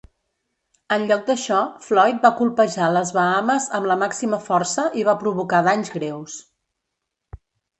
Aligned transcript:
En 0.95 1.03
lloc 1.11 1.19
d'això, 1.27 1.59
Floyd 1.87 2.23
va 2.27 2.31
colpejar 2.39 2.87
les 2.95 3.11
Bahames 3.17 3.67
amb 3.81 3.91
la 3.93 3.99
màxima 4.05 4.41
força 4.49 4.87
i 5.03 5.07
va 5.11 5.17
provocar 5.27 5.61
danys 5.69 5.93
greus. 5.99 6.41